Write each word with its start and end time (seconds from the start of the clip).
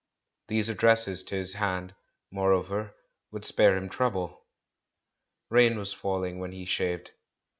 These 0.47 0.67
addresses 0.67 1.21
to 1.25 1.35
his 1.35 1.53
hand, 1.53 1.93
moreover, 2.31 2.95
would 3.29 3.45
spare 3.45 3.77
him 3.77 3.87
trouble. 3.87 4.47
Rain 5.51 5.77
was 5.77 5.93
falling 5.93 6.39
when 6.39 6.53
he 6.53 6.65
shaved. 6.65 7.11